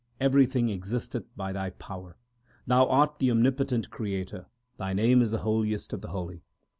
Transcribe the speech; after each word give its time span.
Everything 0.19 0.67
existeth 0.69 1.25
by 1.37 1.53
Thy 1.53 1.69
power; 1.69 2.17
Thou 2.65 2.87
art 2.87 3.19
the 3.19 3.29
omni 3.29 3.51
potent 3.51 3.91
Creator; 3.91 4.47
Thy 4.77 4.93
name 4.93 5.21
is 5.21 5.29
the 5.29 5.37
holiest 5.45 5.93
of 5.93 6.01
the 6.01 6.07
holy. 6.09 6.41